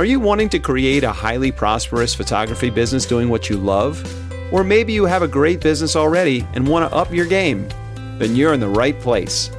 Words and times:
Are 0.00 0.06
you 0.06 0.18
wanting 0.18 0.48
to 0.48 0.58
create 0.58 1.04
a 1.04 1.12
highly 1.12 1.52
prosperous 1.52 2.14
photography 2.14 2.70
business 2.70 3.04
doing 3.04 3.28
what 3.28 3.50
you 3.50 3.58
love? 3.58 4.02
Or 4.50 4.64
maybe 4.64 4.94
you 4.94 5.04
have 5.04 5.20
a 5.20 5.28
great 5.28 5.60
business 5.60 5.94
already 5.94 6.46
and 6.54 6.66
want 6.66 6.90
to 6.90 6.96
up 6.96 7.12
your 7.12 7.26
game? 7.26 7.68
Then 8.16 8.34
you're 8.34 8.54
in 8.54 8.60
the 8.60 8.68
right 8.70 8.98
place. 8.98 9.50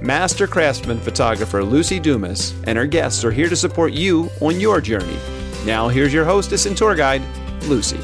Master 0.00 0.46
craftsman 0.46 1.00
photographer 1.00 1.60
Luci 1.60 2.00
Dumas 2.00 2.54
and 2.64 2.78
her 2.78 2.86
guests 2.86 3.26
are 3.26 3.30
here 3.30 3.50
to 3.50 3.54
support 3.56 3.92
you 3.92 4.30
on 4.40 4.58
your 4.58 4.80
journey. 4.80 5.18
Now, 5.66 5.88
here's 5.88 6.14
your 6.14 6.24
hostess 6.24 6.64
and 6.64 6.74
tour 6.74 6.94
guide, 6.94 7.20
Luci. 7.64 8.00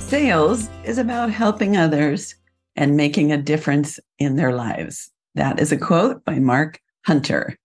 Sales 0.00 0.68
is 0.84 0.98
about 0.98 1.32
helping 1.32 1.76
others 1.76 2.36
and 2.76 2.96
making 2.96 3.32
a 3.32 3.42
difference 3.42 3.98
in 4.20 4.36
their 4.36 4.54
lives. 4.54 5.10
That 5.34 5.58
is 5.58 5.72
a 5.72 5.76
quote 5.76 6.24
by 6.24 6.38
Mark 6.38 6.80
Hunter. 7.04 7.58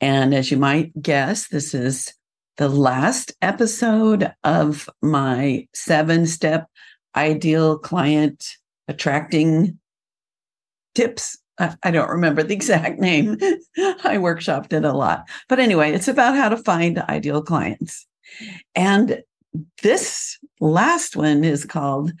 And 0.00 0.34
as 0.34 0.50
you 0.50 0.56
might 0.56 1.00
guess, 1.00 1.48
this 1.48 1.74
is 1.74 2.14
the 2.56 2.68
last 2.68 3.32
episode 3.42 4.32
of 4.44 4.88
my 5.02 5.66
seven 5.74 6.26
step 6.26 6.68
ideal 7.16 7.78
client 7.78 8.56
attracting 8.88 9.78
tips. 10.94 11.38
I 11.58 11.90
don't 11.90 12.08
remember 12.08 12.42
the 12.42 12.54
exact 12.60 12.98
name. 12.98 13.36
I 14.04 14.16
workshopped 14.16 14.72
it 14.72 14.84
a 14.84 14.92
lot. 14.92 15.28
But 15.48 15.58
anyway, 15.58 15.92
it's 15.92 16.08
about 16.08 16.36
how 16.36 16.48
to 16.48 16.56
find 16.56 16.98
ideal 16.98 17.42
clients. 17.42 18.06
And 18.74 19.22
this 19.82 20.38
last 20.60 21.16
one 21.16 21.44
is 21.44 21.64
called 21.64 22.12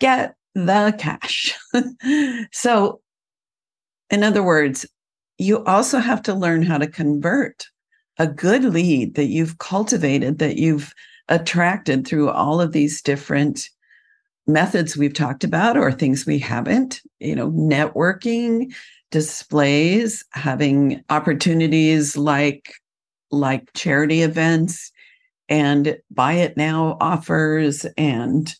Get 0.00 0.34
the 0.54 0.94
Cash. 0.98 1.56
so, 2.52 3.00
in 4.10 4.24
other 4.24 4.42
words, 4.42 4.86
you 5.38 5.64
also 5.64 5.98
have 5.98 6.22
to 6.22 6.34
learn 6.34 6.62
how 6.62 6.78
to 6.78 6.86
convert 6.86 7.66
a 8.18 8.26
good 8.26 8.64
lead 8.64 9.14
that 9.14 9.26
you've 9.26 9.58
cultivated, 9.58 10.38
that 10.38 10.56
you've 10.56 10.92
attracted 11.28 12.06
through 12.06 12.30
all 12.30 12.60
of 12.60 12.72
these 12.72 13.00
different 13.00 13.68
methods 14.46 14.96
we've 14.96 15.14
talked 15.14 15.44
about 15.44 15.76
or 15.76 15.92
things 15.92 16.26
we 16.26 16.38
haven't, 16.38 17.00
you 17.20 17.36
know, 17.36 17.50
networking, 17.52 18.74
displays, 19.10 20.24
having 20.32 21.02
opportunities 21.10 22.16
like 22.16 22.72
like 23.30 23.70
charity 23.74 24.22
events 24.22 24.90
and 25.50 25.98
buy 26.10 26.32
it 26.32 26.56
now 26.56 26.96
offers 27.00 27.84
and 27.98 28.54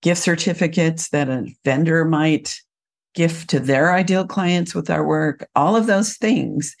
gift 0.00 0.22
certificates 0.22 1.10
that 1.10 1.28
a 1.28 1.46
vendor 1.64 2.06
might 2.06 2.58
gift 3.14 3.48
to 3.50 3.60
their 3.60 3.92
ideal 3.92 4.26
clients 4.26 4.74
with 4.74 4.90
our 4.90 5.06
work, 5.06 5.48
all 5.54 5.76
of 5.76 5.86
those 5.86 6.16
things, 6.16 6.76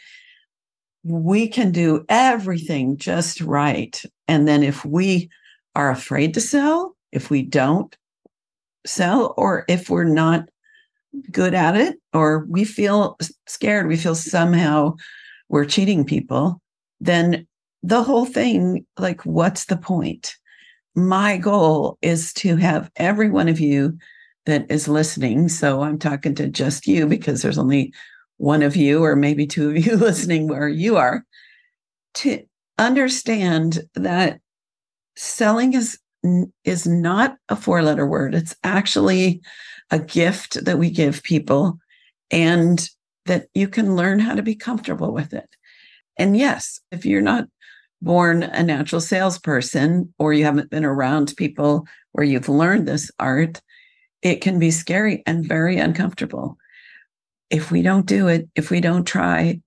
we 1.04 1.46
can 1.48 1.70
do 1.70 2.04
everything 2.08 2.96
just 2.96 3.40
right. 3.40 4.02
And 4.26 4.48
then 4.48 4.62
if 4.62 4.84
we 4.84 5.28
are 5.74 5.90
afraid 5.90 6.34
to 6.34 6.40
sell, 6.40 6.96
if 7.12 7.30
we 7.30 7.42
don't 7.42 7.96
sell, 8.86 9.34
or 9.36 9.64
if 9.68 9.90
we're 9.90 10.04
not 10.04 10.48
good 11.30 11.54
at 11.54 11.76
it, 11.76 11.96
or 12.12 12.46
we 12.48 12.64
feel 12.64 13.16
scared, 13.46 13.86
we 13.86 13.96
feel 13.96 14.14
somehow 14.14 14.94
we're 15.48 15.64
cheating 15.64 16.04
people, 16.04 16.60
then 17.00 17.46
the 17.82 18.02
whole 18.02 18.24
thing, 18.24 18.84
like, 18.98 19.24
what's 19.24 19.66
the 19.66 19.76
point? 19.76 20.34
My 20.94 21.36
goal 21.36 21.98
is 22.02 22.32
to 22.34 22.56
have 22.56 22.90
every 22.96 23.28
one 23.28 23.48
of 23.48 23.60
you 23.60 23.98
that 24.46 24.70
is 24.70 24.88
listening. 24.88 25.48
So 25.48 25.82
I'm 25.82 25.98
talking 25.98 26.34
to 26.36 26.48
just 26.48 26.86
you 26.86 27.06
because 27.06 27.42
there's 27.42 27.58
only 27.58 27.92
one 28.36 28.62
of 28.62 28.76
you 28.76 29.02
or 29.02 29.16
maybe 29.16 29.46
two 29.46 29.70
of 29.70 29.78
you 29.86 29.96
listening 29.96 30.48
where 30.48 30.68
you 30.68 30.96
are. 30.96 31.24
To 32.14 32.44
understand 32.78 33.80
that 33.94 34.40
selling 35.16 35.74
is 35.74 35.98
is 36.64 36.86
not 36.86 37.36
a 37.50 37.56
four 37.56 37.82
letter 37.82 38.06
word. 38.06 38.34
It's 38.34 38.56
actually 38.64 39.42
a 39.90 39.98
gift 39.98 40.64
that 40.64 40.78
we 40.78 40.90
give 40.90 41.22
people 41.22 41.78
and 42.30 42.88
that 43.26 43.48
you 43.52 43.68
can 43.68 43.94
learn 43.94 44.20
how 44.20 44.34
to 44.34 44.42
be 44.42 44.54
comfortable 44.54 45.12
with 45.12 45.34
it. 45.34 45.48
And 46.18 46.36
yes 46.36 46.80
if 46.90 47.04
you're 47.04 47.20
not 47.20 47.46
born 48.00 48.42
a 48.42 48.62
natural 48.62 49.00
salesperson 49.00 50.12
or 50.18 50.32
you 50.32 50.44
haven't 50.44 50.70
been 50.70 50.84
around 50.84 51.34
people 51.36 51.86
where 52.12 52.24
you've 52.24 52.48
learned 52.48 52.86
this 52.86 53.10
art 53.18 53.60
it 54.24 54.40
can 54.40 54.58
be 54.58 54.70
scary 54.72 55.22
and 55.26 55.46
very 55.46 55.76
uncomfortable. 55.76 56.56
If 57.50 57.70
we 57.70 57.82
don't 57.82 58.06
do 58.06 58.26
it, 58.26 58.48
if 58.56 58.70
we 58.70 58.80
don't 58.80 59.04
try, 59.04 59.60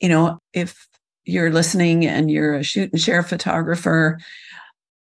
you 0.00 0.08
know, 0.08 0.38
if 0.54 0.86
you're 1.24 1.50
listening 1.50 2.06
and 2.06 2.30
you're 2.30 2.54
a 2.54 2.62
shoot 2.62 2.92
and 2.92 3.00
share 3.00 3.24
photographer, 3.24 4.18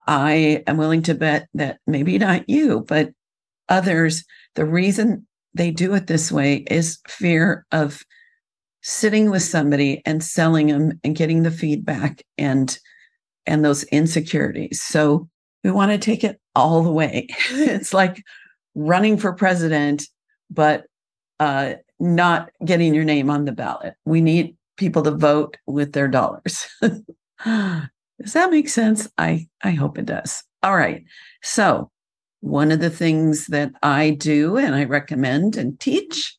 I 0.06 0.64
am 0.66 0.76
willing 0.76 1.02
to 1.02 1.14
bet 1.14 1.46
that 1.54 1.78
maybe 1.86 2.18
not 2.18 2.48
you, 2.48 2.84
but 2.88 3.10
others, 3.68 4.24
the 4.56 4.64
reason 4.64 5.26
they 5.54 5.70
do 5.70 5.94
it 5.94 6.08
this 6.08 6.32
way 6.32 6.64
is 6.68 6.98
fear 7.06 7.64
of 7.70 8.02
sitting 8.82 9.30
with 9.30 9.42
somebody 9.42 10.02
and 10.04 10.24
selling 10.24 10.66
them 10.66 11.00
and 11.04 11.14
getting 11.14 11.44
the 11.44 11.52
feedback 11.52 12.22
and 12.36 12.78
and 13.46 13.64
those 13.64 13.84
insecurities. 13.84 14.80
So 14.80 15.28
we 15.62 15.70
want 15.70 15.92
to 15.92 15.98
take 15.98 16.24
it 16.24 16.40
all 16.54 16.82
the 16.82 16.92
way. 16.92 17.26
it's 17.50 17.94
like 17.94 18.22
running 18.74 19.16
for 19.16 19.32
president, 19.32 20.04
but 20.50 20.84
uh, 21.40 21.74
not 21.98 22.50
getting 22.64 22.94
your 22.94 23.04
name 23.04 23.30
on 23.30 23.44
the 23.44 23.52
ballot. 23.52 23.94
We 24.04 24.20
need 24.20 24.56
people 24.76 25.02
to 25.02 25.10
vote 25.10 25.56
with 25.66 25.92
their 25.92 26.08
dollars. 26.08 26.66
does 26.80 28.32
that 28.32 28.50
make 28.50 28.68
sense? 28.68 29.08
I, 29.18 29.46
I 29.62 29.72
hope 29.72 29.98
it 29.98 30.06
does. 30.06 30.42
All 30.62 30.76
right. 30.76 31.04
So, 31.42 31.90
one 32.40 32.72
of 32.72 32.80
the 32.80 32.90
things 32.90 33.46
that 33.48 33.70
I 33.82 34.10
do 34.10 34.56
and 34.56 34.74
I 34.74 34.84
recommend 34.84 35.56
and 35.56 35.78
teach 35.78 36.36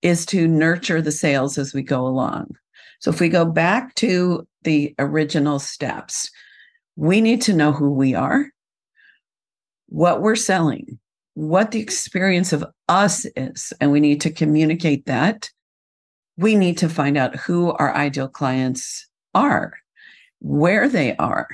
is 0.00 0.24
to 0.26 0.46
nurture 0.46 1.02
the 1.02 1.10
sales 1.10 1.58
as 1.58 1.74
we 1.74 1.82
go 1.82 2.06
along. 2.06 2.56
So, 3.00 3.10
if 3.10 3.20
we 3.20 3.28
go 3.28 3.44
back 3.44 3.94
to 3.96 4.46
the 4.62 4.94
original 4.98 5.58
steps, 5.58 6.30
we 6.96 7.20
need 7.20 7.42
to 7.42 7.54
know 7.54 7.72
who 7.72 7.90
we 7.90 8.14
are, 8.14 8.46
what 9.88 10.22
we're 10.22 10.36
selling, 10.36 10.98
what 11.40 11.70
the 11.70 11.80
experience 11.80 12.52
of 12.52 12.62
us 12.86 13.24
is, 13.34 13.72
and 13.80 13.90
we 13.90 13.98
need 13.98 14.20
to 14.20 14.30
communicate 14.30 15.06
that. 15.06 15.48
We 16.36 16.54
need 16.54 16.76
to 16.78 16.88
find 16.90 17.16
out 17.16 17.34
who 17.34 17.72
our 17.72 17.94
ideal 17.94 18.28
clients 18.28 19.08
are, 19.34 19.72
where 20.40 20.86
they 20.86 21.16
are. 21.16 21.48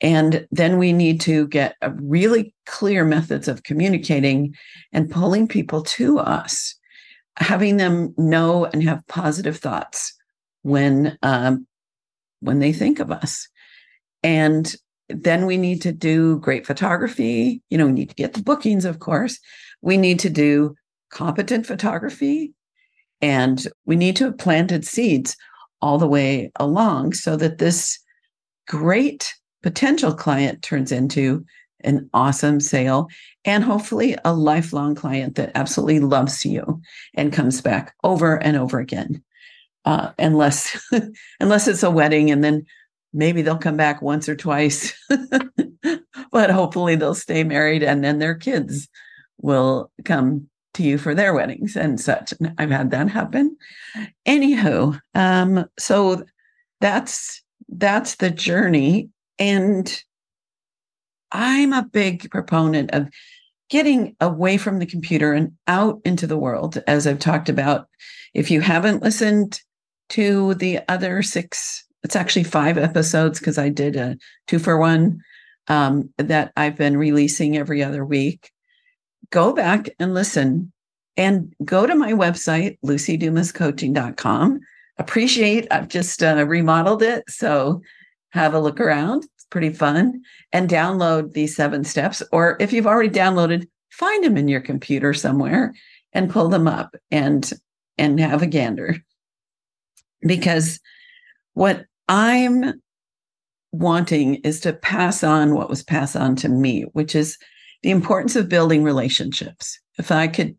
And 0.00 0.48
then 0.50 0.78
we 0.78 0.94
need 0.94 1.20
to 1.22 1.46
get 1.48 1.76
really 1.96 2.54
clear 2.64 3.04
methods 3.04 3.46
of 3.46 3.62
communicating 3.62 4.54
and 4.90 5.10
pulling 5.10 5.48
people 5.48 5.82
to 5.82 6.18
us, 6.18 6.74
having 7.36 7.76
them 7.76 8.14
know 8.16 8.64
and 8.64 8.82
have 8.84 9.06
positive 9.06 9.58
thoughts 9.58 10.14
when 10.62 11.18
um, 11.22 11.66
when 12.40 12.58
they 12.58 12.72
think 12.72 13.00
of 13.00 13.10
us. 13.12 13.48
And 14.22 14.74
then 15.08 15.46
we 15.46 15.56
need 15.56 15.82
to 15.82 15.92
do 15.92 16.38
great 16.38 16.66
photography. 16.66 17.62
You 17.70 17.78
know, 17.78 17.86
we 17.86 17.92
need 17.92 18.08
to 18.10 18.14
get 18.14 18.34
the 18.34 18.42
bookings, 18.42 18.84
of 18.84 19.00
course. 19.00 19.38
We 19.82 19.96
need 19.96 20.18
to 20.20 20.30
do 20.30 20.74
competent 21.10 21.66
photography. 21.66 22.52
And 23.20 23.66
we 23.86 23.96
need 23.96 24.16
to 24.16 24.24
have 24.24 24.38
planted 24.38 24.84
seeds 24.84 25.36
all 25.80 25.98
the 25.98 26.08
way 26.08 26.50
along 26.56 27.12
so 27.12 27.36
that 27.36 27.58
this 27.58 27.98
great 28.66 29.34
potential 29.62 30.14
client 30.14 30.62
turns 30.62 30.90
into 30.90 31.44
an 31.80 32.08
awesome 32.14 32.60
sale 32.60 33.08
and 33.44 33.62
hopefully 33.62 34.16
a 34.24 34.34
lifelong 34.34 34.94
client 34.94 35.36
that 35.36 35.52
absolutely 35.54 36.00
loves 36.00 36.44
you 36.44 36.80
and 37.14 37.32
comes 37.32 37.60
back 37.60 37.94
over 38.02 38.42
and 38.42 38.56
over 38.56 38.78
again. 38.78 39.22
Uh, 39.84 40.12
unless 40.18 40.82
unless 41.40 41.68
it's 41.68 41.82
a 41.82 41.90
wedding 41.90 42.30
and 42.30 42.42
then 42.42 42.64
maybe 43.14 43.40
they'll 43.40 43.56
come 43.56 43.76
back 43.76 44.02
once 44.02 44.28
or 44.28 44.36
twice, 44.36 44.92
but 46.32 46.50
hopefully 46.50 46.96
they'll 46.96 47.14
stay 47.14 47.44
married 47.44 47.82
and 47.82 48.04
then 48.04 48.18
their 48.18 48.34
kids 48.34 48.88
will 49.40 49.90
come 50.04 50.48
to 50.74 50.82
you 50.82 50.98
for 50.98 51.14
their 51.14 51.32
weddings 51.32 51.76
and 51.76 52.00
such. 52.00 52.32
And 52.32 52.52
I've 52.58 52.70
had 52.70 52.90
that 52.90 53.08
happen. 53.08 53.56
Anywho, 54.26 55.00
um, 55.14 55.66
so 55.78 56.24
that's 56.80 57.42
that's 57.68 58.16
the 58.16 58.30
journey. 58.30 59.08
And 59.38 60.02
I'm 61.32 61.72
a 61.72 61.88
big 61.90 62.30
proponent 62.30 62.90
of 62.92 63.08
getting 63.70 64.14
away 64.20 64.56
from 64.56 64.78
the 64.78 64.86
computer 64.86 65.32
and 65.32 65.52
out 65.66 66.00
into 66.04 66.26
the 66.26 66.36
world, 66.36 66.82
as 66.86 67.06
I've 67.06 67.18
talked 67.18 67.48
about. 67.48 67.88
If 68.34 68.50
you 68.50 68.60
haven't 68.60 69.02
listened 69.02 69.60
to 70.10 70.54
the 70.54 70.80
other 70.88 71.22
six 71.22 71.83
it's 72.04 72.14
actually 72.14 72.44
five 72.44 72.76
episodes 72.78 73.38
because 73.38 73.58
I 73.58 73.70
did 73.70 73.96
a 73.96 74.16
two 74.46 74.58
for 74.58 74.78
one 74.78 75.22
um, 75.68 76.10
that 76.18 76.52
I've 76.56 76.76
been 76.76 76.98
releasing 76.98 77.56
every 77.56 77.82
other 77.82 78.04
week. 78.04 78.50
Go 79.30 79.54
back 79.54 79.88
and 79.98 80.12
listen 80.12 80.70
and 81.16 81.54
go 81.64 81.86
to 81.86 81.94
my 81.94 82.12
website, 82.12 82.78
lucidumascoaching.com. 82.84 84.60
Appreciate, 84.98 85.66
I've 85.70 85.88
just 85.88 86.22
uh, 86.22 86.44
remodeled 86.46 87.02
it. 87.02 87.24
So 87.28 87.80
have 88.30 88.52
a 88.52 88.60
look 88.60 88.80
around. 88.80 89.24
It's 89.36 89.46
pretty 89.50 89.70
fun. 89.70 90.22
And 90.52 90.68
download 90.68 91.32
these 91.32 91.56
seven 91.56 91.84
steps. 91.84 92.22
Or 92.32 92.56
if 92.60 92.72
you've 92.72 92.86
already 92.86 93.10
downloaded, 93.10 93.66
find 93.90 94.22
them 94.22 94.36
in 94.36 94.48
your 94.48 94.60
computer 94.60 95.14
somewhere 95.14 95.72
and 96.12 96.30
pull 96.30 96.48
them 96.48 96.68
up 96.68 96.94
and 97.10 97.50
and 97.96 98.18
have 98.20 98.42
a 98.42 98.46
gander. 98.46 98.96
Because 100.20 100.80
what 101.54 101.86
I'm 102.08 102.80
wanting 103.72 104.36
is 104.36 104.60
to 104.60 104.72
pass 104.72 105.24
on 105.24 105.54
what 105.54 105.68
was 105.68 105.82
passed 105.82 106.16
on 106.16 106.36
to 106.36 106.48
me, 106.48 106.82
which 106.92 107.14
is 107.14 107.38
the 107.82 107.90
importance 107.90 108.36
of 108.36 108.48
building 108.48 108.82
relationships. 108.82 109.78
If 109.98 110.10
I 110.10 110.28
could 110.28 110.56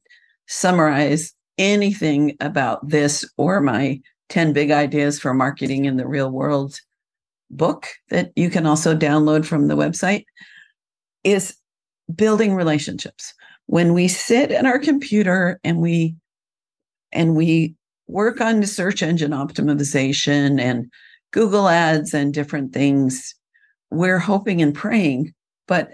summarize 0.47 1.33
anything 1.57 2.35
about 2.39 2.87
this 2.87 3.27
or 3.37 3.61
my 3.61 4.01
10 4.29 4.53
big 4.53 4.71
ideas 4.71 5.19
for 5.19 5.33
marketing 5.33 5.85
in 5.85 5.97
the 5.97 6.07
real 6.07 6.29
world 6.29 6.79
book 7.49 7.87
that 8.09 8.31
you 8.35 8.49
can 8.49 8.65
also 8.65 8.95
download 8.95 9.45
from 9.45 9.67
the 9.67 9.75
website 9.77 10.25
is 11.23 11.55
building 12.13 12.55
relationships. 12.55 13.33
When 13.67 13.93
we 13.93 14.07
sit 14.07 14.51
at 14.51 14.65
our 14.65 14.79
computer 14.79 15.59
and 15.63 15.79
we 15.79 16.15
and 17.11 17.35
we 17.35 17.75
work 18.07 18.41
on 18.41 18.63
search 18.63 19.01
engine 19.01 19.31
optimization 19.31 20.59
and 20.59 20.91
Google 21.35 21.67
ads 21.67 22.13
and 22.13 22.33
different 22.33 22.71
things, 22.71 23.35
we're 23.91 24.19
hoping 24.19 24.61
and 24.61 24.73
praying, 24.73 25.33
but 25.67 25.91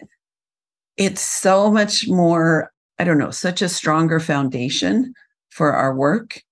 it's 0.97 1.21
so 1.21 1.71
much 1.71 2.07
more, 2.07 2.71
I 2.99 3.05
don't 3.05 3.17
know, 3.17 3.31
such 3.31 3.63
a 3.63 3.67
stronger 3.67 4.19
foundation 4.19 5.15
for 5.49 5.73
our 5.73 5.95
work 5.95 6.43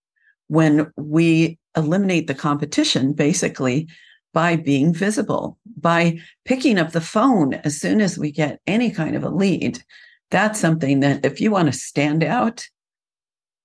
when 0.48 0.92
we 0.98 1.60
eliminate 1.78 2.26
the 2.26 2.34
competition 2.34 3.14
basically 3.14 3.88
by 4.34 4.56
being 4.56 4.92
visible, 4.92 5.60
by 5.78 6.20
picking 6.46 6.80
up 6.80 6.92
the 6.92 7.00
phone 7.00 7.54
as 7.54 7.80
soon 7.80 8.02
as 8.02 8.18
we 8.18 8.32
get 8.32 8.60
any 8.66 8.90
kind 8.90 9.16
of 9.16 9.24
a 9.24 9.30
lead. 9.30 9.84
That's 10.32 10.60
something 10.60 11.02
that 11.02 11.24
if 11.24 11.40
you 11.40 11.52
want 11.52 11.72
to 11.72 11.80
stand 11.80 12.24
out 12.24 12.68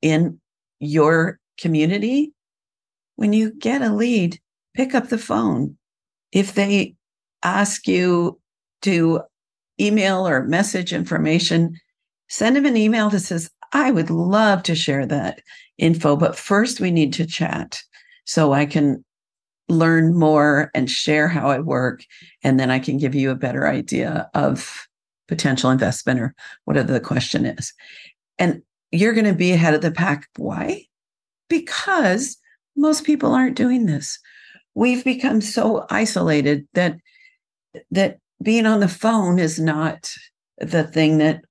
in 0.02 0.38
your 0.80 1.38
community, 1.58 2.34
when 3.16 3.32
you 3.32 3.54
get 3.54 3.80
a 3.80 3.88
lead, 3.88 4.38
pick 4.74 4.94
up 4.94 5.08
the 5.08 5.18
phone. 5.18 5.76
If 6.32 6.54
they 6.54 6.94
ask 7.42 7.86
you 7.86 8.40
to 8.82 9.22
email 9.80 10.26
or 10.26 10.44
message 10.44 10.92
information, 10.92 11.78
send 12.28 12.56
them 12.56 12.66
an 12.66 12.76
email 12.76 13.10
that 13.10 13.20
says, 13.20 13.50
I 13.72 13.90
would 13.90 14.10
love 14.10 14.62
to 14.64 14.74
share 14.74 15.06
that 15.06 15.40
info, 15.78 16.16
but 16.16 16.36
first 16.36 16.80
we 16.80 16.90
need 16.90 17.12
to 17.14 17.26
chat 17.26 17.82
so 18.24 18.52
I 18.52 18.66
can 18.66 19.04
learn 19.68 20.14
more 20.14 20.70
and 20.74 20.90
share 20.90 21.28
how 21.28 21.50
I 21.50 21.58
work. 21.58 22.04
And 22.42 22.60
then 22.60 22.70
I 22.70 22.78
can 22.78 22.98
give 22.98 23.14
you 23.14 23.30
a 23.30 23.36
better 23.36 23.66
idea 23.66 24.30
of 24.34 24.86
potential 25.26 25.70
investment 25.70 26.20
or 26.20 26.34
whatever 26.64 26.92
the 26.92 27.00
question 27.00 27.46
is. 27.46 27.72
And 28.38 28.62
you're 28.92 29.14
going 29.14 29.24
to 29.24 29.34
be 29.34 29.52
ahead 29.52 29.74
of 29.74 29.80
the 29.80 29.90
pack. 29.90 30.28
Why? 30.36 30.84
Because 31.48 32.36
most 32.76 33.04
people 33.04 33.32
aren't 33.32 33.56
doing 33.56 33.86
this. 33.86 34.18
We've 34.74 35.04
become 35.04 35.40
so 35.40 35.86
isolated 35.90 36.66
that 36.74 36.98
that 37.90 38.18
being 38.42 38.66
on 38.66 38.80
the 38.80 38.88
phone 38.88 39.38
is 39.38 39.58
not 39.58 40.10
the 40.58 40.84
thing 40.84 41.18
that 41.18 41.42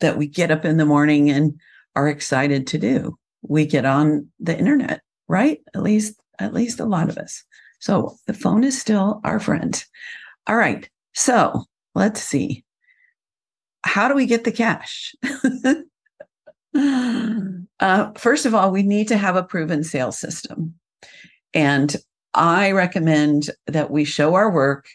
that 0.00 0.16
we 0.16 0.26
get 0.26 0.50
up 0.50 0.64
in 0.64 0.76
the 0.76 0.84
morning 0.84 1.30
and 1.30 1.58
are 1.94 2.08
excited 2.08 2.66
to 2.68 2.78
do. 2.78 3.16
We 3.42 3.66
get 3.66 3.84
on 3.84 4.28
the 4.38 4.56
internet, 4.56 5.00
right? 5.28 5.60
At 5.74 5.82
least 5.82 6.20
at 6.38 6.52
least 6.52 6.80
a 6.80 6.84
lot 6.84 7.08
of 7.08 7.18
us. 7.18 7.42
So 7.78 8.16
the 8.26 8.34
phone 8.34 8.64
is 8.64 8.80
still 8.80 9.20
our 9.24 9.40
friend. 9.40 9.82
All 10.46 10.56
right. 10.56 10.88
So 11.14 11.64
let's 11.94 12.22
see. 12.22 12.64
How 13.84 14.08
do 14.08 14.14
we 14.14 14.26
get 14.26 14.44
the 14.44 14.52
cash? 14.52 15.14
uh, 17.80 18.12
first 18.16 18.46
of 18.46 18.54
all, 18.54 18.70
we 18.70 18.82
need 18.82 19.08
to 19.08 19.16
have 19.16 19.36
a 19.36 19.42
proven 19.42 19.84
sales 19.84 20.18
system. 20.18 20.74
And 21.54 21.96
I 22.36 22.70
recommend 22.72 23.50
that 23.66 23.90
we 23.90 24.04
show 24.04 24.34
our 24.34 24.50
work 24.50 24.86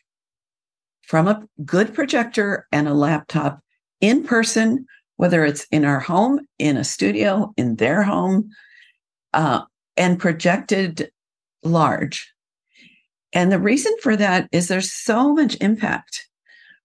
from 1.01 1.27
a 1.27 1.43
good 1.65 1.93
projector 1.93 2.67
and 2.71 2.87
a 2.87 2.93
laptop 2.93 3.59
in 3.99 4.23
person, 4.23 4.85
whether 5.17 5.43
it's 5.43 5.65
in 5.71 5.83
our 5.83 5.99
home, 5.99 6.39
in 6.59 6.77
a 6.77 6.83
studio, 6.83 7.51
in 7.57 7.75
their 7.75 8.03
home, 8.03 8.49
uh, 9.33 9.61
and 9.97 10.19
projected 10.19 11.11
large. 11.63 12.31
And 13.33 13.51
the 13.51 13.59
reason 13.59 13.93
for 14.01 14.15
that 14.15 14.47
is 14.51 14.67
there's 14.67 14.91
so 14.91 15.33
much 15.33 15.57
impact 15.61 16.27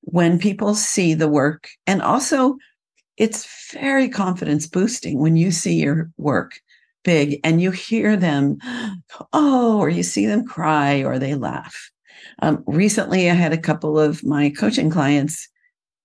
when 0.00 0.38
people 0.38 0.75
see 0.75 1.14
the 1.14 1.29
work. 1.29 1.69
And 1.87 2.00
also, 2.00 2.56
it's 3.17 3.73
very 3.73 4.09
confidence 4.09 4.67
boosting 4.67 5.19
when 5.19 5.37
you 5.37 5.50
see 5.50 5.75
your 5.75 6.11
work 6.17 6.61
big 7.06 7.38
and 7.44 7.62
you 7.62 7.70
hear 7.70 8.17
them, 8.17 8.58
oh, 9.32 9.79
or 9.79 9.88
you 9.88 10.03
see 10.03 10.26
them 10.26 10.44
cry 10.44 11.05
or 11.05 11.19
they 11.19 11.37
laugh. 11.37 11.91
Um, 12.43 12.64
recently, 12.67 13.31
I 13.31 13.35
had 13.35 13.53
a 13.53 13.58
couple 13.58 13.99
of 13.99 14.25
my 14.25 14.50
coaching 14.50 14.91
clients 14.91 15.49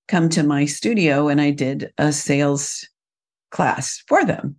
come 0.07 0.29
to 0.29 0.43
my 0.43 0.65
studio 0.65 1.27
and 1.27 1.41
I 1.41 1.49
did 1.49 1.91
a 1.97 2.13
sales 2.13 2.87
class 3.49 4.03
for 4.07 4.23
them 4.23 4.55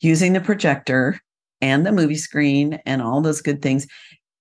using 0.00 0.32
the 0.32 0.40
projector 0.40 1.20
and 1.60 1.84
the 1.84 1.92
movie 1.92 2.16
screen 2.16 2.80
and 2.86 3.02
all 3.02 3.20
those 3.20 3.42
good 3.42 3.60
things 3.60 3.86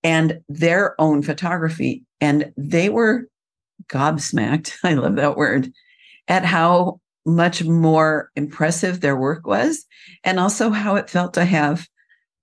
and 0.04 0.40
their 0.48 1.00
own 1.02 1.24
photography. 1.24 2.04
And 2.22 2.54
they 2.56 2.90
were 2.90 3.28
gobsmacked. 3.88 4.74
I 4.84 4.94
love 4.94 5.16
that 5.16 5.38
word 5.38 5.72
at 6.28 6.46
how 6.46 7.02
much 7.26 7.64
more 7.64 8.32
impressive 8.36 9.00
their 9.00 9.16
work 9.16 9.46
was 9.46 9.86
and 10.24 10.40
also 10.40 10.72
how 10.72 10.96
it 10.96 11.10
felt 11.10 11.34
to 11.36 11.46
have 11.46 11.88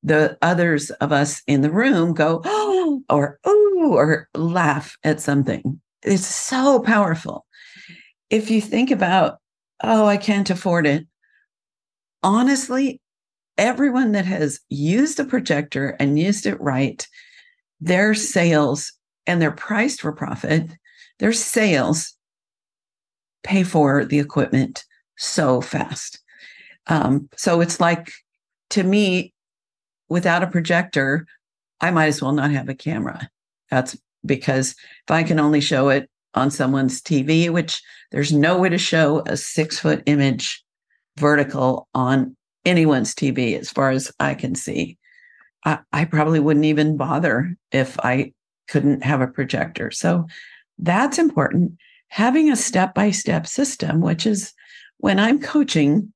the 0.03 0.39
others 0.43 0.91
of 0.91 1.13
us 1.13 1.43
in 1.47 1.61
the 1.63 1.71
room 1.71 2.15
go, 2.15 2.41
oh, 2.45 3.03
or 3.11 3.39
ooh, 3.47 3.93
or 3.95 4.29
laugh 4.35 4.97
at 5.03 5.21
something. 5.21 5.81
It's 6.03 6.27
so 6.27 6.81
powerful. 6.81 7.45
If 8.31 8.51
you 8.51 8.61
think 8.61 8.91
about, 8.91 9.39
oh, 9.83 10.07
I 10.07 10.17
can't 10.17 10.51
afford 10.51 10.87
it, 10.87 11.07
honestly, 12.23 13.01
everyone 13.57 14.13
that 14.13 14.27
has 14.27 14.61
used 14.69 15.19
a 15.19 15.25
projector 15.25 15.97
and 15.99 16.19
used 16.19 16.47
it 16.47 16.61
right, 16.61 17.07
their 17.81 18.15
sales 18.15 18.93
and 19.27 19.43
they're 19.43 19.51
priced 19.51 20.01
for 20.01 20.13
profit, 20.13 20.70
their 21.19 21.32
sales 21.32 22.15
pay 23.43 23.63
for 23.63 24.05
the 24.05 24.19
equipment 24.19 24.85
so 25.17 25.61
fast. 25.61 26.21
Um, 26.87 27.29
so 27.37 27.61
it's 27.61 27.81
like, 27.81 28.11
to 28.71 28.83
me, 28.83 29.33
without 30.09 30.43
a 30.43 30.49
projector, 30.49 31.27
I 31.81 31.91
might 31.91 32.07
as 32.07 32.23
well 32.23 32.33
not 32.33 32.51
have 32.51 32.69
a 32.69 32.75
camera. 32.75 33.29
That's 33.71 33.97
because 34.25 34.71
if 34.71 35.11
I 35.11 35.23
can 35.23 35.39
only 35.39 35.61
show 35.61 35.89
it 35.91 36.11
on 36.35 36.51
someone's 36.51 37.01
TV, 37.01 37.51
which 37.51 37.83
there's 38.11 38.33
no 38.33 38.59
way 38.59 38.69
to 38.69 38.79
show 38.79 39.23
a 39.27 39.37
six 39.37 39.79
foot 39.79 40.03
image 40.07 40.65
vertical 41.19 41.89
on 41.95 42.37
anyone's 42.65 43.15
TV, 43.15 43.59
as 43.59 43.71
far 43.71 43.91
as 43.91 44.11
I 44.19 44.35
can 44.35 44.55
see. 44.55 44.99
I, 45.65 45.79
I 45.93 46.05
probably 46.05 46.41
wouldn't 46.41 46.67
even 46.67 46.97
bother 46.97 47.57
if 47.73 47.99
I 48.01 48.33
couldn't 48.69 49.03
have 49.03 49.21
a 49.21 49.27
projector. 49.27 49.91
So 49.91 50.27
that's 50.79 51.19
important. 51.19 51.73
Having 52.08 52.50
a 52.50 52.56
step 52.56 52.94
by 52.94 53.10
step 53.10 53.46
system, 53.46 54.00
which 54.00 54.27
is 54.27 54.53
when 54.98 55.19
I'm 55.19 55.41
coaching, 55.41 56.12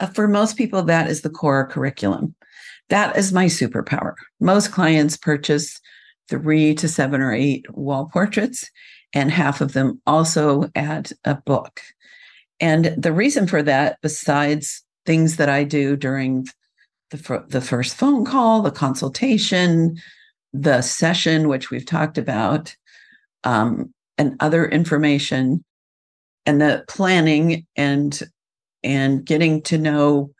uh, 0.00 0.06
for 0.06 0.28
most 0.28 0.56
people, 0.56 0.82
that 0.84 1.08
is 1.08 1.22
the 1.22 1.30
core 1.30 1.66
curriculum. 1.66 2.34
That 2.88 3.16
is 3.16 3.32
my 3.32 3.46
superpower. 3.46 4.14
Most 4.40 4.72
clients 4.72 5.16
purchase 5.16 5.80
three 6.28 6.74
to 6.74 6.88
seven 6.88 7.20
or 7.20 7.32
eight 7.32 7.64
wall 7.74 8.08
portraits, 8.12 8.70
and 9.14 9.30
half 9.30 9.60
of 9.60 9.72
them 9.72 10.00
also 10.06 10.70
add 10.74 11.10
a 11.24 11.34
book. 11.34 11.80
And 12.60 12.86
the 12.96 13.12
reason 13.12 13.46
for 13.46 13.62
that, 13.62 13.98
besides 14.02 14.82
things 15.06 15.36
that 15.36 15.48
I 15.48 15.64
do 15.64 15.96
during 15.96 16.46
the, 17.10 17.44
the 17.48 17.60
first 17.60 17.96
phone 17.96 18.24
call, 18.24 18.62
the 18.62 18.70
consultation, 18.70 19.96
the 20.52 20.82
session, 20.82 21.48
which 21.48 21.70
we've 21.70 21.86
talked 21.86 22.18
about, 22.18 22.74
um, 23.44 23.94
and 24.18 24.36
other 24.40 24.66
information, 24.66 25.64
and 26.44 26.60
the 26.60 26.84
planning 26.88 27.66
and 27.76 28.20
and 28.82 29.24
getting 29.24 29.62
to 29.62 29.78
know 29.78 30.30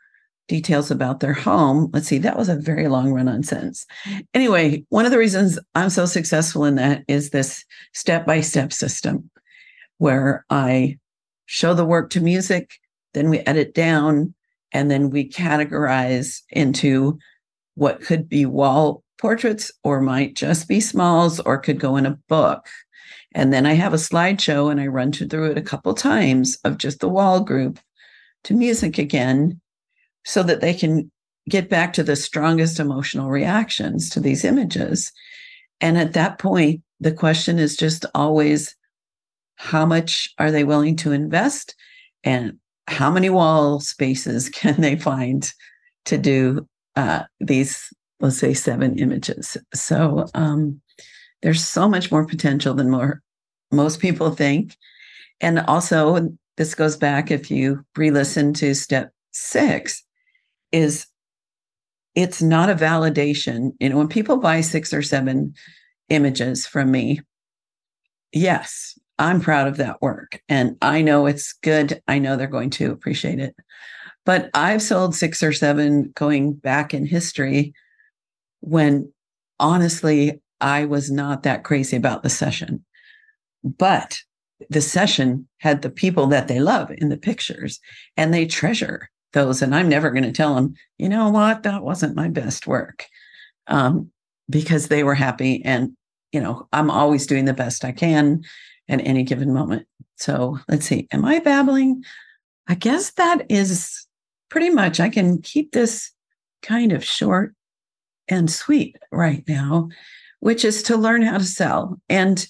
details 0.47 0.91
about 0.91 1.19
their 1.19 1.33
home. 1.33 1.89
Let's 1.93 2.07
see, 2.07 2.17
that 2.19 2.37
was 2.37 2.49
a 2.49 2.55
very 2.55 2.87
long 2.87 3.13
run 3.13 3.27
on 3.29 3.43
sentence. 3.43 3.85
Anyway, 4.33 4.83
one 4.89 5.05
of 5.05 5.11
the 5.11 5.17
reasons 5.17 5.59
I'm 5.75 5.89
so 5.89 6.05
successful 6.05 6.65
in 6.65 6.75
that 6.75 7.03
is 7.07 7.29
this 7.29 7.63
step 7.93 8.25
by 8.25 8.41
step 8.41 8.73
system 8.73 9.29
where 9.99 10.45
I 10.49 10.97
show 11.45 11.73
the 11.73 11.85
work 11.85 12.09
to 12.11 12.21
music, 12.21 12.79
then 13.13 13.29
we 13.29 13.39
edit 13.39 13.73
down, 13.73 14.33
and 14.71 14.89
then 14.89 15.09
we 15.09 15.29
categorize 15.29 16.41
into 16.49 17.19
what 17.75 18.01
could 18.01 18.27
be 18.27 18.45
wall 18.45 19.03
portraits 19.19 19.71
or 19.83 20.01
might 20.01 20.35
just 20.35 20.67
be 20.67 20.79
smalls 20.79 21.39
or 21.41 21.57
could 21.57 21.79
go 21.79 21.95
in 21.95 22.05
a 22.05 22.17
book. 22.27 22.67
And 23.33 23.53
then 23.53 23.65
I 23.65 23.73
have 23.73 23.93
a 23.93 23.97
slideshow 23.97 24.71
and 24.71 24.79
I 24.79 24.87
run 24.87 25.11
through 25.11 25.51
it 25.51 25.57
a 25.57 25.61
couple 25.61 25.93
times 25.93 26.57
of 26.63 26.77
just 26.77 26.99
the 26.99 27.09
wall 27.09 27.41
group 27.41 27.79
to 28.45 28.53
music 28.53 28.97
again 28.97 29.59
so 30.25 30.43
that 30.43 30.61
they 30.61 30.73
can 30.73 31.11
get 31.47 31.69
back 31.69 31.93
to 31.93 32.03
the 32.03 32.15
strongest 32.15 32.79
emotional 32.79 33.29
reactions 33.29 34.09
to 34.11 34.19
these 34.19 34.43
images. 34.45 35.11
And 35.81 35.97
at 35.97 36.13
that 36.13 36.37
point, 36.39 36.81
the 36.99 37.11
question 37.11 37.59
is 37.59 37.75
just 37.75 38.05
always 38.13 38.75
how 39.55 39.85
much 39.85 40.33
are 40.37 40.51
they 40.51 40.63
willing 40.63 40.95
to 40.97 41.11
invest 41.11 41.75
and 42.23 42.57
how 42.87 43.11
many 43.11 43.29
wall 43.29 43.79
spaces 43.79 44.49
can 44.53 44.79
they 44.81 44.95
find 44.95 45.51
to 46.05 46.17
do 46.17 46.67
uh, 46.95 47.23
these, 47.39 47.91
let's 48.19 48.37
say, 48.37 48.53
seven 48.53 48.97
images? 48.99 49.57
So 49.73 50.27
um, 50.33 50.81
there's 51.41 51.65
so 51.65 51.87
much 51.87 52.11
more 52.11 52.25
potential 52.25 52.73
than 52.73 52.89
more 52.89 53.21
most 53.71 53.99
people 53.99 54.31
think. 54.31 54.77
And 55.41 55.59
also, 55.59 56.29
this 56.57 56.75
goes 56.75 56.97
back 56.97 57.31
if 57.31 57.49
you 57.49 57.85
re-listen 57.95 58.53
to 58.55 58.73
step 58.75 59.13
six, 59.31 60.03
is 60.71 61.07
it's 62.15 62.41
not 62.41 62.69
a 62.69 62.75
validation. 62.75 63.71
You 63.79 63.89
know, 63.89 63.97
when 63.97 64.09
people 64.09 64.37
buy 64.37 64.61
six 64.61 64.93
or 64.93 65.01
seven 65.01 65.53
images 66.09 66.67
from 66.67 66.91
me, 66.91 67.21
yes, 68.33 68.97
I'm 69.17 69.39
proud 69.39 69.67
of 69.67 69.77
that 69.77 70.01
work. 70.01 70.41
And 70.49 70.75
I 70.81 71.01
know 71.01 71.25
it's 71.25 71.53
good. 71.53 72.01
I 72.07 72.19
know 72.19 72.35
they're 72.35 72.47
going 72.47 72.71
to 72.71 72.91
appreciate 72.91 73.39
it. 73.39 73.55
But 74.25 74.49
I've 74.53 74.81
sold 74.81 75.15
six 75.15 75.41
or 75.41 75.53
seven 75.53 76.11
going 76.15 76.53
back 76.53 76.93
in 76.93 77.05
history 77.05 77.73
when 78.59 79.11
honestly, 79.59 80.41
I 80.61 80.85
was 80.85 81.09
not 81.09 81.43
that 81.43 81.63
crazy 81.63 81.95
about 81.95 82.23
the 82.23 82.29
session. 82.29 82.83
But 83.63 84.19
the 84.69 84.81
session 84.81 85.47
had 85.57 85.81
the 85.81 85.89
people 85.89 86.27
that 86.27 86.47
they 86.47 86.59
love 86.59 86.91
in 86.97 87.09
the 87.09 87.17
pictures 87.17 87.79
and 88.17 88.33
they 88.33 88.45
treasure 88.45 89.09
those. 89.33 89.61
And 89.61 89.75
I'm 89.75 89.89
never 89.89 90.09
going 90.11 90.23
to 90.23 90.31
tell 90.31 90.55
them, 90.55 90.73
you 90.97 91.07
know 91.09 91.29
what, 91.29 91.63
that 91.63 91.83
wasn't 91.83 92.15
my 92.15 92.27
best 92.27 92.67
work 92.67 93.05
um, 93.67 94.11
because 94.49 94.87
they 94.87 95.03
were 95.03 95.15
happy. 95.15 95.63
And, 95.63 95.95
you 96.31 96.41
know, 96.41 96.67
I'm 96.73 96.89
always 96.89 97.27
doing 97.27 97.45
the 97.45 97.53
best 97.53 97.85
I 97.85 97.91
can 97.91 98.43
at 98.87 99.05
any 99.05 99.23
given 99.23 99.53
moment. 99.53 99.85
So 100.17 100.59
let's 100.67 100.85
see, 100.85 101.07
am 101.11 101.23
I 101.23 101.39
babbling? 101.39 102.03
I 102.67 102.75
guess 102.75 103.11
that 103.11 103.45
is 103.49 104.07
pretty 104.49 104.69
much, 104.69 104.99
I 104.99 105.09
can 105.09 105.41
keep 105.41 105.71
this 105.71 106.11
kind 106.61 106.91
of 106.91 107.03
short 107.05 107.53
and 108.27 108.49
sweet 108.49 108.97
right 109.11 109.43
now, 109.47 109.89
which 110.39 110.63
is 110.63 110.83
to 110.83 110.97
learn 110.97 111.21
how 111.21 111.37
to 111.37 111.43
sell 111.43 111.99
and 112.09 112.47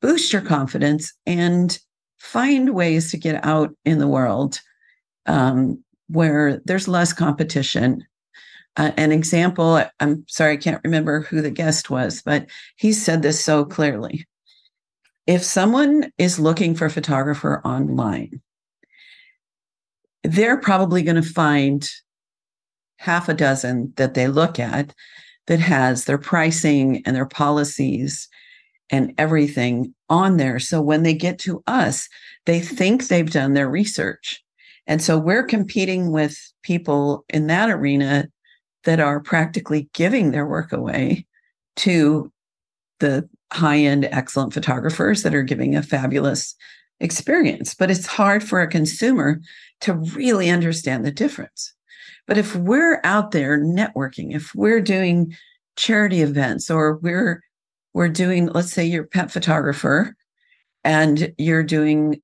boost 0.00 0.32
your 0.32 0.42
confidence 0.42 1.12
and 1.26 1.78
find 2.18 2.74
ways 2.74 3.10
to 3.10 3.16
get 3.16 3.44
out 3.44 3.74
in 3.84 3.98
the 3.98 4.08
world 4.08 4.60
um, 5.26 5.82
where 6.08 6.60
there's 6.64 6.88
less 6.88 7.12
competition. 7.12 8.04
Uh, 8.76 8.92
an 8.96 9.12
example, 9.12 9.82
I'm 10.00 10.24
sorry, 10.28 10.54
I 10.54 10.56
can't 10.56 10.80
remember 10.84 11.22
who 11.22 11.40
the 11.40 11.50
guest 11.50 11.90
was, 11.90 12.22
but 12.22 12.46
he 12.76 12.92
said 12.92 13.22
this 13.22 13.44
so 13.44 13.64
clearly. 13.64 14.26
If 15.26 15.42
someone 15.44 16.10
is 16.16 16.40
looking 16.40 16.74
for 16.74 16.86
a 16.86 16.90
photographer 16.90 17.60
online, 17.64 18.40
they're 20.24 20.60
probably 20.60 21.02
going 21.02 21.22
to 21.22 21.22
find 21.22 21.88
half 22.96 23.28
a 23.28 23.34
dozen 23.34 23.92
that 23.96 24.14
they 24.14 24.26
look 24.26 24.58
at 24.58 24.94
that 25.48 25.60
has 25.60 26.04
their 26.04 26.18
pricing 26.18 27.02
and 27.04 27.16
their 27.16 27.26
policies 27.26 28.28
and 28.90 29.12
everything 29.18 29.94
on 30.08 30.36
there. 30.36 30.58
So 30.58 30.80
when 30.80 31.02
they 31.02 31.14
get 31.14 31.38
to 31.40 31.62
us, 31.66 32.08
they 32.46 32.60
think 32.60 33.08
they've 33.08 33.30
done 33.30 33.54
their 33.54 33.68
research. 33.68 34.42
And 34.86 35.02
so 35.02 35.18
we're 35.18 35.42
competing 35.42 36.12
with 36.12 36.38
people 36.62 37.24
in 37.28 37.46
that 37.48 37.70
arena 37.70 38.28
that 38.84 39.00
are 39.00 39.20
practically 39.20 39.88
giving 39.92 40.30
their 40.30 40.46
work 40.46 40.72
away 40.72 41.26
to 41.76 42.30
the 43.00 43.28
high 43.52 43.78
end, 43.78 44.06
excellent 44.06 44.52
photographers 44.52 45.22
that 45.22 45.34
are 45.34 45.42
giving 45.42 45.74
a 45.74 45.82
fabulous 45.82 46.54
experience. 47.00 47.74
But 47.74 47.90
it's 47.90 48.06
hard 48.06 48.44
for 48.44 48.60
a 48.60 48.68
consumer 48.68 49.40
to 49.80 49.94
really 49.94 50.50
understand 50.50 51.04
the 51.04 51.12
difference. 51.12 51.72
But 52.28 52.38
if 52.38 52.54
we're 52.54 53.00
out 53.04 53.32
there 53.32 53.58
networking, 53.58 54.34
if 54.34 54.54
we're 54.54 54.82
doing 54.82 55.34
charity 55.76 56.20
events 56.20 56.70
or 56.70 56.98
we're 56.98 57.42
we're 57.94 58.08
doing, 58.08 58.46
let's 58.48 58.70
say 58.70 58.84
you're 58.84 59.06
pet 59.06 59.32
photographer 59.32 60.14
and 60.84 61.32
you're 61.38 61.64
doing 61.64 62.20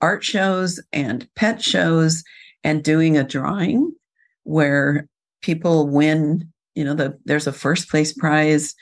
art 0.00 0.24
shows 0.24 0.80
and 0.92 1.28
pet 1.34 1.60
shows 1.60 2.22
and 2.64 2.84
doing 2.84 3.18
a 3.18 3.24
drawing 3.24 3.92
where 4.44 5.08
people 5.42 5.88
win, 5.88 6.50
you 6.74 6.84
know, 6.84 6.94
the, 6.94 7.18
there's 7.24 7.48
a 7.48 7.52
first 7.52 7.90
place 7.90 8.12
prize 8.12 8.74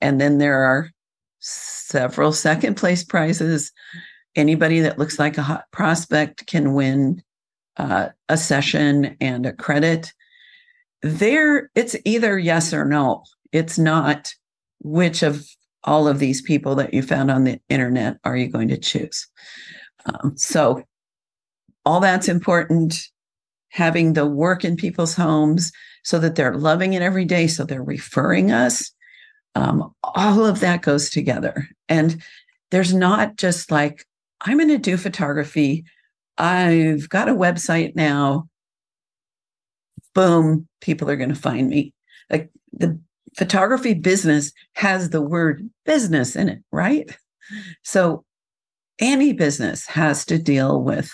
and 0.00 0.20
then 0.20 0.38
there 0.38 0.64
are 0.64 0.90
several 1.40 2.32
second 2.32 2.76
place 2.76 3.04
prizes. 3.04 3.70
Anybody 4.34 4.80
that 4.80 4.98
looks 4.98 5.18
like 5.18 5.38
a 5.38 5.42
hot 5.42 5.64
prospect 5.72 6.46
can 6.46 6.74
win 6.74 7.22
uh, 7.76 8.08
a 8.28 8.36
session 8.36 9.16
and 9.20 9.46
a 9.46 9.52
credit. 9.52 10.12
There, 11.02 11.70
it's 11.74 11.96
either 12.04 12.38
yes 12.38 12.72
or 12.72 12.84
no. 12.84 13.24
It's 13.52 13.78
not 13.78 14.34
which 14.80 15.22
of 15.22 15.46
all 15.84 16.08
of 16.08 16.18
these 16.18 16.42
people 16.42 16.74
that 16.76 16.92
you 16.92 17.02
found 17.02 17.30
on 17.30 17.44
the 17.44 17.60
internet 17.68 18.18
are 18.24 18.36
you 18.36 18.48
going 18.48 18.68
to 18.68 18.76
choose? 18.76 19.28
Um, 20.06 20.36
so, 20.36 20.82
all 21.84 22.00
that's 22.00 22.28
important. 22.28 22.96
Having 23.70 24.14
the 24.14 24.26
work 24.26 24.64
in 24.64 24.76
people's 24.76 25.14
homes 25.14 25.70
so 26.02 26.18
that 26.18 26.34
they're 26.34 26.56
loving 26.56 26.94
it 26.94 27.02
every 27.02 27.24
day, 27.24 27.46
so 27.46 27.64
they're 27.64 27.82
referring 27.82 28.50
us. 28.50 28.90
Um, 29.54 29.94
all 30.02 30.46
of 30.46 30.60
that 30.60 30.82
goes 30.82 31.10
together. 31.10 31.68
And 31.88 32.22
there's 32.70 32.94
not 32.94 33.36
just 33.36 33.70
like, 33.70 34.06
I'm 34.42 34.58
going 34.58 34.68
to 34.68 34.78
do 34.78 34.96
photography. 34.96 35.84
I've 36.38 37.08
got 37.08 37.28
a 37.28 37.34
website 37.34 37.94
now. 37.96 38.48
Boom, 40.14 40.66
people 40.80 41.10
are 41.10 41.16
going 41.16 41.30
to 41.30 41.34
find 41.34 41.68
me. 41.68 41.92
Like 42.30 42.50
the 42.72 42.98
photography 43.36 43.94
business 43.94 44.52
has 44.74 45.10
the 45.10 45.22
word 45.22 45.68
business 45.84 46.36
in 46.36 46.48
it, 46.48 46.62
right? 46.72 47.16
So 47.82 48.24
any 48.98 49.32
business 49.32 49.86
has 49.86 50.24
to 50.26 50.38
deal 50.38 50.82
with 50.82 51.12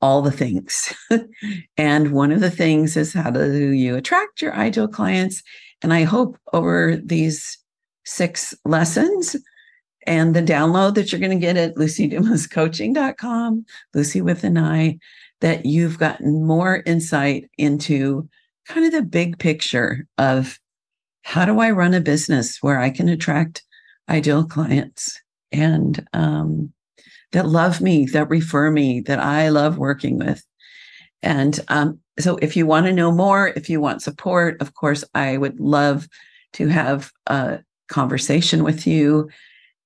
all 0.00 0.22
the 0.22 0.30
things. 0.30 0.94
and 1.76 2.12
one 2.12 2.32
of 2.32 2.40
the 2.40 2.50
things 2.50 2.96
is 2.96 3.12
how 3.12 3.30
do 3.30 3.72
you 3.72 3.96
attract 3.96 4.40
your 4.40 4.54
ideal 4.54 4.88
clients? 4.88 5.42
And 5.82 5.92
I 5.92 6.04
hope 6.04 6.38
over 6.52 6.96
these 6.96 7.58
six 8.04 8.54
lessons 8.64 9.36
and 10.06 10.34
the 10.34 10.42
download 10.42 10.94
that 10.94 11.12
you're 11.12 11.20
going 11.20 11.38
to 11.38 11.46
get 11.46 11.56
at 11.56 11.76
lucidumascoaching.com, 11.76 13.64
Luci 13.94 14.22
with 14.22 14.44
an 14.44 14.58
I, 14.58 14.98
that 15.40 15.66
you've 15.66 15.98
gotten 15.98 16.44
more 16.44 16.82
insight 16.86 17.50
into 17.58 18.28
kind 18.66 18.86
of 18.86 18.92
the 18.92 19.02
big 19.02 19.38
picture 19.38 20.06
of 20.18 20.58
how 21.22 21.44
do 21.44 21.60
I 21.60 21.70
run 21.70 21.94
a 21.94 22.00
business 22.00 22.58
where 22.60 22.80
I 22.80 22.90
can 22.90 23.08
attract 23.08 23.62
ideal 24.08 24.44
clients 24.44 25.20
and 25.52 26.06
um, 26.12 26.72
that 27.32 27.46
love 27.46 27.80
me, 27.80 28.06
that 28.06 28.28
refer 28.28 28.70
me, 28.70 29.00
that 29.02 29.18
I 29.18 29.48
love 29.48 29.78
working 29.78 30.18
with? 30.18 30.44
And 31.22 31.60
um, 31.68 32.00
so, 32.18 32.36
if 32.36 32.56
you 32.56 32.66
want 32.66 32.86
to 32.86 32.92
know 32.92 33.12
more, 33.12 33.48
if 33.48 33.68
you 33.68 33.80
want 33.80 34.02
support, 34.02 34.60
of 34.60 34.74
course, 34.74 35.04
I 35.14 35.36
would 35.36 35.60
love 35.60 36.08
to 36.54 36.68
have 36.68 37.10
a 37.26 37.60
conversation 37.88 38.64
with 38.64 38.86
you 38.86 39.28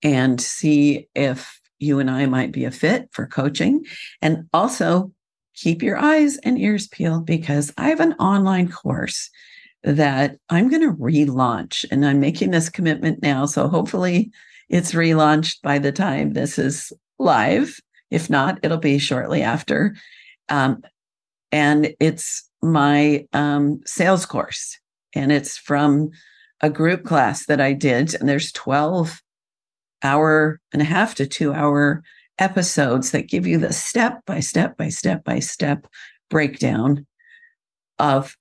and 0.04 0.40
see 0.40 1.08
if 1.14 1.60
you 1.78 1.98
and 1.98 2.10
I 2.10 2.26
might 2.26 2.52
be 2.52 2.64
a 2.64 2.70
fit 2.70 3.08
for 3.10 3.26
coaching. 3.26 3.84
And 4.22 4.48
also, 4.52 5.10
keep 5.54 5.82
your 5.82 5.96
eyes 5.96 6.36
and 6.38 6.58
ears 6.58 6.86
peeled 6.88 7.26
because 7.26 7.72
I 7.78 7.88
have 7.88 8.00
an 8.00 8.12
online 8.14 8.70
course 8.70 9.30
that 9.82 10.36
I'm 10.48 10.68
going 10.68 10.82
to 10.82 10.96
relaunch 10.96 11.84
and 11.90 12.04
I'm 12.04 12.20
making 12.20 12.50
this 12.50 12.68
commitment 12.68 13.22
now. 13.22 13.46
So 13.46 13.68
hopefully 13.68 14.30
it's 14.68 14.92
relaunched 14.92 15.62
by 15.62 15.78
the 15.78 15.92
time 15.92 16.32
this 16.32 16.58
is 16.58 16.92
live. 17.18 17.78
If 18.10 18.30
not, 18.30 18.58
it'll 18.62 18.78
be 18.78 18.98
shortly 18.98 19.42
after. 19.42 19.94
Um, 20.48 20.82
and 21.52 21.94
it's 22.00 22.48
my 22.62 23.26
um, 23.32 23.80
sales 23.86 24.26
course. 24.26 24.78
And 25.14 25.30
it's 25.30 25.56
from 25.56 26.10
a 26.60 26.70
group 26.70 27.04
class 27.04 27.46
that 27.46 27.60
I 27.60 27.74
did. 27.74 28.14
And 28.14 28.28
there's 28.28 28.52
12 28.52 29.22
hour 30.04 30.60
and 30.72 30.82
a 30.82 30.84
half 30.84 31.14
to 31.16 31.26
two 31.26 31.52
hour 31.52 32.02
episodes 32.38 33.10
that 33.10 33.28
give 33.28 33.46
you 33.46 33.58
the 33.58 33.72
step 33.72 34.20
by 34.26 34.40
step 34.40 34.76
by 34.76 34.88
step 34.88 35.24
by 35.24 35.38
step 35.38 35.86
breakdown 36.30 37.06
of 37.98 38.36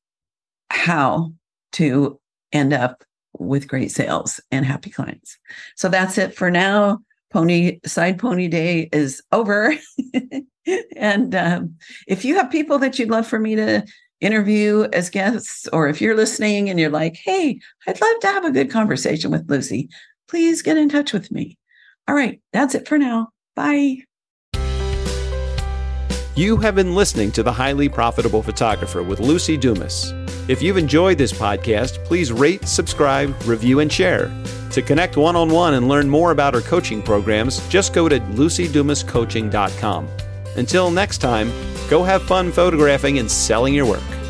how 0.69 1.31
to 1.71 2.19
end 2.51 2.73
up 2.73 3.03
with 3.39 3.67
great 3.67 3.91
sales 3.91 4.39
and 4.51 4.65
happy 4.65 4.89
clients. 4.89 5.37
So 5.75 5.89
that's 5.89 6.17
it 6.17 6.35
for 6.35 6.51
now. 6.51 6.99
Pony 7.31 7.79
Side 7.85 8.19
Pony 8.19 8.47
Day 8.47 8.89
is 8.91 9.23
over. 9.31 9.73
and 10.95 11.33
um, 11.33 11.75
if 12.07 12.23
you 12.23 12.35
have 12.35 12.51
people 12.51 12.77
that 12.79 12.99
you'd 12.99 13.09
love 13.09 13.27
for 13.27 13.39
me 13.39 13.55
to 13.55 13.83
interview 14.21 14.87
as 14.93 15.09
guests, 15.09 15.67
or 15.73 15.87
if 15.87 15.99
you're 15.99 16.15
listening 16.15 16.69
and 16.69 16.79
you're 16.79 16.89
like, 16.89 17.15
hey, 17.15 17.59
I'd 17.87 17.99
love 17.99 18.19
to 18.21 18.27
have 18.27 18.45
a 18.45 18.51
good 18.51 18.69
conversation 18.71 19.31
with 19.31 19.47
Luci, 19.47 19.89
please 20.29 20.61
get 20.61 20.77
in 20.77 20.89
touch 20.89 21.13
with 21.13 21.31
me. 21.31 21.57
All 22.07 22.15
right, 22.15 22.41
that's 22.51 22.75
it 22.75 22.87
for 22.87 22.97
now. 22.97 23.29
Bye. 23.55 23.97
You 26.35 26.57
have 26.57 26.73
been 26.73 26.95
listening 26.95 27.31
to 27.33 27.43
The 27.43 27.53
Highly 27.53 27.87
Profitable 27.87 28.41
Photographer 28.41 29.03
with 29.03 29.19
Luci 29.19 29.59
Dumas. 29.59 30.11
If 30.47 30.63
you've 30.63 30.77
enjoyed 30.77 31.19
this 31.19 31.31
podcast, 31.31 32.03
please 32.05 32.31
rate, 32.31 32.67
subscribe, 32.67 33.35
review, 33.43 33.81
and 33.81 33.91
share. 33.91 34.31
To 34.71 34.81
connect 34.81 35.15
one 35.15 35.35
on 35.35 35.49
one 35.49 35.75
and 35.75 35.87
learn 35.87 36.09
more 36.09 36.31
about 36.31 36.55
our 36.55 36.61
coaching 36.61 37.03
programs, 37.03 37.65
just 37.69 37.93
go 37.93 38.09
to 38.09 38.19
lucidumascoaching.com. 38.19 40.07
Until 40.55 40.89
next 40.89 41.19
time, 41.19 41.51
go 41.87 42.03
have 42.03 42.23
fun 42.23 42.51
photographing 42.51 43.19
and 43.19 43.29
selling 43.29 43.75
your 43.75 43.85
work. 43.85 44.22